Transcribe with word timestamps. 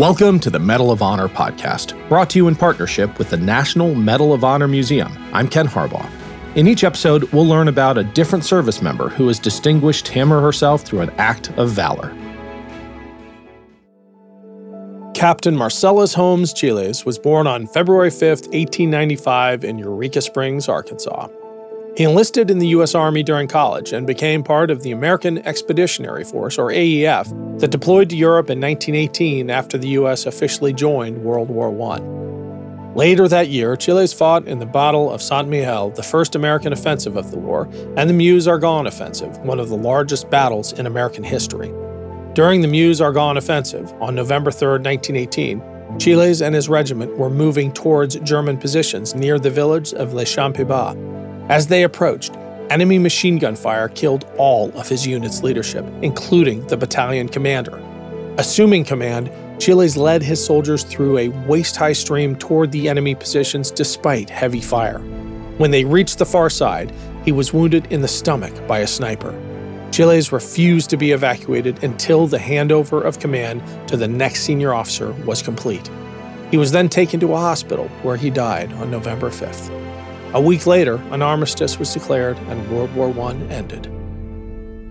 Welcome 0.00 0.40
to 0.40 0.48
the 0.48 0.58
Medal 0.58 0.90
of 0.90 1.02
Honor 1.02 1.28
podcast, 1.28 1.92
brought 2.08 2.30
to 2.30 2.38
you 2.38 2.48
in 2.48 2.56
partnership 2.56 3.18
with 3.18 3.28
the 3.28 3.36
National 3.36 3.94
Medal 3.94 4.32
of 4.32 4.44
Honor 4.44 4.66
Museum. 4.66 5.14
I'm 5.34 5.46
Ken 5.46 5.68
Harbaugh. 5.68 6.10
In 6.54 6.66
each 6.66 6.84
episode, 6.84 7.24
we'll 7.34 7.44
learn 7.44 7.68
about 7.68 7.98
a 7.98 8.04
different 8.04 8.46
service 8.46 8.80
member 8.80 9.10
who 9.10 9.28
has 9.28 9.38
distinguished 9.38 10.08
him 10.08 10.32
or 10.32 10.40
herself 10.40 10.80
through 10.80 11.00
an 11.00 11.10
act 11.18 11.50
of 11.58 11.68
valor. 11.68 12.16
Captain 15.12 15.54
Marcellus 15.54 16.14
Holmes 16.14 16.54
Chiles 16.54 17.04
was 17.04 17.18
born 17.18 17.46
on 17.46 17.66
February 17.66 18.08
5, 18.08 18.22
1895, 18.22 19.64
in 19.64 19.76
Eureka 19.78 20.22
Springs, 20.22 20.66
Arkansas. 20.66 21.28
He 22.00 22.04
enlisted 22.04 22.50
in 22.50 22.60
the 22.60 22.68
U.S. 22.68 22.94
Army 22.94 23.22
during 23.22 23.46
college 23.46 23.92
and 23.92 24.06
became 24.06 24.42
part 24.42 24.70
of 24.70 24.82
the 24.82 24.90
American 24.90 25.36
Expeditionary 25.46 26.24
Force, 26.24 26.56
or 26.56 26.70
AEF, 26.70 27.60
that 27.60 27.70
deployed 27.70 28.08
to 28.08 28.16
Europe 28.16 28.48
in 28.48 28.58
1918 28.58 29.50
after 29.50 29.76
the 29.76 29.88
U.S. 29.88 30.24
officially 30.24 30.72
joined 30.72 31.22
World 31.22 31.50
War 31.50 31.68
I. 31.92 31.98
Later 32.94 33.28
that 33.28 33.50
year, 33.50 33.76
Chiles 33.76 34.14
fought 34.14 34.48
in 34.48 34.60
the 34.60 34.64
Battle 34.64 35.12
of 35.12 35.20
Saint 35.20 35.50
Mihiel, 35.50 35.94
the 35.94 36.02
first 36.02 36.34
American 36.34 36.72
offensive 36.72 37.16
of 37.16 37.30
the 37.30 37.38
war, 37.38 37.68
and 37.98 38.08
the 38.08 38.14
Meuse 38.14 38.48
Argonne 38.48 38.86
Offensive, 38.86 39.36
one 39.40 39.60
of 39.60 39.68
the 39.68 39.76
largest 39.76 40.30
battles 40.30 40.72
in 40.72 40.86
American 40.86 41.22
history. 41.22 41.70
During 42.32 42.62
the 42.62 42.68
Meuse 42.68 43.02
Argonne 43.02 43.36
Offensive, 43.36 43.92
on 44.00 44.14
November 44.14 44.50
3, 44.50 44.78
1918, 44.78 45.98
Chiles 45.98 46.40
and 46.40 46.54
his 46.54 46.66
regiment 46.66 47.18
were 47.18 47.28
moving 47.28 47.70
towards 47.70 48.18
German 48.20 48.56
positions 48.56 49.14
near 49.14 49.38
the 49.38 49.50
village 49.50 49.92
of 49.92 50.14
Le 50.14 50.24
Champy 50.24 50.66
Bas. 50.66 50.96
As 51.50 51.66
they 51.66 51.82
approached, 51.82 52.36
enemy 52.70 53.00
machine 53.00 53.36
gun 53.36 53.56
fire 53.56 53.88
killed 53.88 54.24
all 54.38 54.70
of 54.78 54.88
his 54.88 55.04
unit's 55.04 55.42
leadership, 55.42 55.84
including 56.00 56.64
the 56.68 56.76
battalion 56.76 57.28
commander. 57.28 57.82
Assuming 58.38 58.84
command, 58.84 59.32
Chiles 59.60 59.96
led 59.96 60.22
his 60.22 60.42
soldiers 60.42 60.84
through 60.84 61.18
a 61.18 61.28
waist 61.48 61.74
high 61.74 61.92
stream 61.92 62.36
toward 62.36 62.70
the 62.70 62.88
enemy 62.88 63.16
positions 63.16 63.72
despite 63.72 64.30
heavy 64.30 64.60
fire. 64.60 65.00
When 65.58 65.72
they 65.72 65.84
reached 65.84 66.18
the 66.18 66.24
far 66.24 66.50
side, 66.50 66.94
he 67.24 67.32
was 67.32 67.52
wounded 67.52 67.88
in 67.90 68.00
the 68.00 68.06
stomach 68.06 68.54
by 68.68 68.78
a 68.78 68.86
sniper. 68.86 69.34
Chiles 69.90 70.30
refused 70.30 70.88
to 70.90 70.96
be 70.96 71.10
evacuated 71.10 71.82
until 71.82 72.28
the 72.28 72.38
handover 72.38 73.04
of 73.04 73.18
command 73.18 73.60
to 73.88 73.96
the 73.96 74.06
next 74.06 74.42
senior 74.42 74.72
officer 74.72 75.10
was 75.26 75.42
complete. 75.42 75.90
He 76.52 76.56
was 76.56 76.70
then 76.70 76.88
taken 76.88 77.18
to 77.18 77.34
a 77.34 77.38
hospital 77.38 77.88
where 78.04 78.16
he 78.16 78.30
died 78.30 78.72
on 78.74 78.88
November 78.88 79.30
5th. 79.30 79.89
A 80.32 80.40
week 80.40 80.64
later, 80.64 80.94
an 81.10 81.22
armistice 81.22 81.80
was 81.80 81.92
declared 81.92 82.38
and 82.38 82.70
World 82.70 82.94
War 82.94 83.08
I 83.08 83.34
ended. 83.50 83.88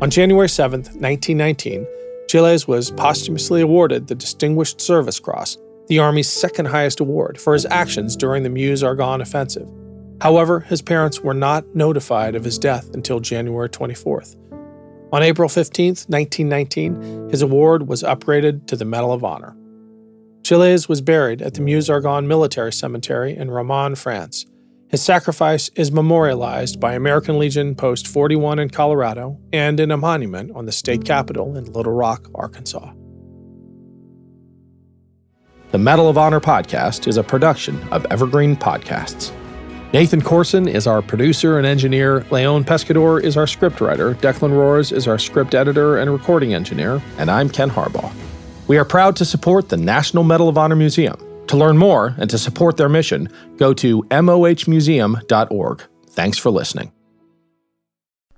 On 0.00 0.08
January 0.08 0.48
7, 0.48 0.80
1919, 0.80 1.84
Chiles 2.28 2.68
was 2.68 2.92
posthumously 2.92 3.60
awarded 3.60 4.06
the 4.06 4.14
Distinguished 4.14 4.80
Service 4.80 5.18
Cross, 5.18 5.58
the 5.88 5.98
Army's 5.98 6.28
second 6.28 6.66
highest 6.66 7.00
award, 7.00 7.40
for 7.40 7.52
his 7.52 7.66
actions 7.66 8.14
during 8.14 8.44
the 8.44 8.48
Meuse 8.48 8.84
Argonne 8.84 9.20
offensive. 9.20 9.68
However, 10.20 10.60
his 10.60 10.80
parents 10.80 11.20
were 11.20 11.34
not 11.34 11.74
notified 11.74 12.36
of 12.36 12.44
his 12.44 12.56
death 12.56 12.94
until 12.94 13.18
January 13.18 13.68
24th. 13.68 14.36
On 15.12 15.20
April 15.20 15.48
15, 15.48 15.88
1919, 16.06 17.30
his 17.30 17.42
award 17.42 17.88
was 17.88 18.04
upgraded 18.04 18.68
to 18.68 18.76
the 18.76 18.84
Medal 18.84 19.12
of 19.12 19.24
Honor. 19.24 19.56
Chiles 20.44 20.88
was 20.88 21.00
buried 21.00 21.42
at 21.42 21.54
the 21.54 21.60
Meuse 21.60 21.90
Argonne 21.90 22.28
Military 22.28 22.72
Cemetery 22.72 23.36
in 23.36 23.50
Romagne, 23.50 23.96
France. 23.96 24.46
His 24.94 25.02
sacrifice 25.02 25.70
is 25.74 25.90
memorialized 25.90 26.78
by 26.78 26.94
American 26.94 27.36
Legion 27.36 27.74
Post 27.74 28.06
41 28.06 28.60
in 28.60 28.70
Colorado 28.70 29.40
and 29.52 29.80
in 29.80 29.90
a 29.90 29.96
monument 29.96 30.52
on 30.54 30.66
the 30.66 30.70
state 30.70 31.04
capitol 31.04 31.56
in 31.56 31.64
Little 31.72 31.90
Rock, 31.90 32.28
Arkansas. 32.32 32.92
The 35.72 35.78
Medal 35.78 36.08
of 36.08 36.16
Honor 36.16 36.38
podcast 36.38 37.08
is 37.08 37.16
a 37.16 37.24
production 37.24 37.82
of 37.90 38.06
Evergreen 38.06 38.54
Podcasts. 38.54 39.32
Nathan 39.92 40.22
Corson 40.22 40.68
is 40.68 40.86
our 40.86 41.02
producer 41.02 41.58
and 41.58 41.66
engineer. 41.66 42.24
Leon 42.30 42.62
Pescador 42.62 43.20
is 43.20 43.36
our 43.36 43.46
scriptwriter. 43.46 44.14
Declan 44.14 44.52
Roars 44.52 44.92
is 44.92 45.08
our 45.08 45.18
script 45.18 45.56
editor 45.56 45.96
and 45.96 46.12
recording 46.12 46.54
engineer. 46.54 47.02
And 47.18 47.32
I'm 47.32 47.50
Ken 47.50 47.68
Harbaugh. 47.68 48.14
We 48.68 48.78
are 48.78 48.84
proud 48.84 49.16
to 49.16 49.24
support 49.24 49.70
the 49.70 49.76
National 49.76 50.22
Medal 50.22 50.48
of 50.48 50.56
Honor 50.56 50.76
Museum. 50.76 51.33
To 51.48 51.56
learn 51.56 51.76
more 51.76 52.14
and 52.18 52.28
to 52.30 52.38
support 52.38 52.76
their 52.76 52.88
mission, 52.88 53.28
go 53.56 53.74
to 53.74 54.02
mohmuseum.org. 54.04 55.82
Thanks 56.10 56.38
for 56.38 56.50
listening. 56.50 56.92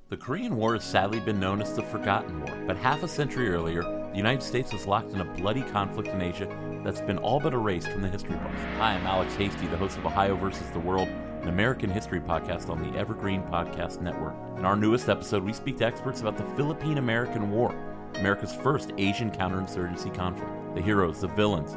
The 0.09 0.17
Korean 0.17 0.57
War 0.57 0.75
has 0.75 0.85
sadly 0.85 1.19
been 1.19 1.41
known 1.41 1.61
as 1.61 1.75
the 1.75 1.83
Forgotten 1.83 2.41
War, 2.41 2.57
but 2.65 2.77
half 2.77 3.03
a 3.03 3.09
century 3.09 3.51
earlier, 3.51 3.83
the 3.83 4.17
United 4.17 4.43
States 4.43 4.73
was 4.73 4.87
locked 4.87 5.13
in 5.13 5.21
a 5.21 5.25
bloody 5.25 5.63
conflict 5.63 6.09
in 6.11 6.23
Asia 6.23 6.49
that's 6.85 7.01
been 7.01 7.19
all 7.19 7.41
but 7.41 7.53
erased 7.53 7.89
from 7.89 8.03
the 8.03 8.09
history 8.09 8.37
books. 8.37 8.61
Hi, 8.79 8.95
I'm 8.95 9.05
Alex 9.05 9.35
Hasty, 9.35 9.67
the 9.67 9.77
host 9.77 9.99
of 9.99 10.07
Ohio 10.07 10.37
versus 10.37 10.71
the 10.71 10.79
World, 10.79 11.09
an 11.43 11.49
American 11.49 11.91
history 11.91 12.21
podcast 12.21 12.71
on 12.71 12.81
the 12.89 12.97
Evergreen 12.97 13.43
Podcast 13.43 14.01
Network. 14.01 14.37
In 14.57 14.65
our 14.65 14.77
newest 14.77 15.09
episode, 15.09 15.43
we 15.43 15.53
speak 15.53 15.77
to 15.79 15.87
experts 15.87 16.21
about 16.21 16.37
the 16.37 16.45
Philippine 16.55 16.99
American 16.99 17.51
War, 17.51 17.75
America's 18.15 18.55
first 18.55 18.93
Asian 18.99 19.33
counterinsurgency 19.33 20.15
conflict. 20.15 20.53
The 20.77 20.83
heroes, 20.83 21.21
the 21.21 21.29
villains, 21.29 21.77